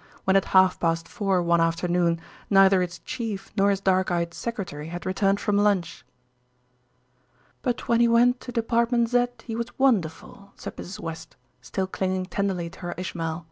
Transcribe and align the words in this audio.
Q., 0.00 0.20
when 0.24 0.34
at 0.36 0.46
half 0.56 0.80
past 0.80 1.06
four 1.06 1.42
one 1.42 1.60
afternoon 1.60 2.22
neither 2.48 2.80
its 2.80 3.00
chief 3.00 3.52
nor 3.54 3.68
his 3.68 3.82
dark 3.82 4.10
eyed 4.10 4.32
secretary 4.32 4.86
had 4.88 5.04
returned 5.04 5.38
from 5.40 5.58
lunch. 5.58 6.06
"But 7.60 7.86
when 7.86 8.00
he 8.00 8.08
went 8.08 8.40
to 8.40 8.50
Department 8.52 9.10
Z 9.10 9.26
he 9.44 9.54
was 9.54 9.78
wonderful," 9.78 10.54
said 10.56 10.76
Mrs. 10.78 11.00
West, 11.00 11.36
still 11.60 11.86
clinging 11.86 12.24
tenderly 12.24 12.70
to 12.70 12.80
her 12.80 12.94
Ishmael. 12.96 13.44